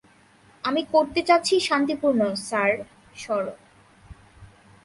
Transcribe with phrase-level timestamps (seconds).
[0.63, 2.71] আমি করতে চাচ্ছি শান্তিপূর্ণ- স্যার,
[3.15, 3.43] সর।